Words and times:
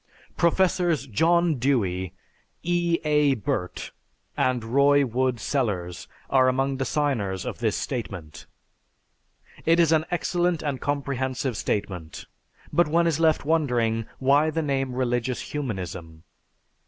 Professors 0.35 1.05
John 1.05 1.59
Dewey, 1.59 2.13
E. 2.63 2.97
A. 3.03 3.35
Burtt, 3.35 3.91
and 4.35 4.63
Roy 4.63 5.05
Wood 5.05 5.35
Sellars 5.39 6.07
are 6.27 6.47
among 6.47 6.77
the 6.77 6.85
signers 6.85 7.45
of 7.45 7.59
this 7.59 7.75
statement. 7.77 8.47
It 9.63 9.79
is 9.79 9.91
an 9.91 10.05
excellent 10.09 10.63
and 10.63 10.81
comprehensive 10.81 11.55
statement, 11.55 12.25
but 12.73 12.87
one 12.87 13.05
is 13.05 13.19
left 13.19 13.45
wondering 13.45 14.07
why 14.17 14.49
the 14.49 14.63
name 14.63 14.95
"religious 14.95 15.51
humanism"? 15.53 16.23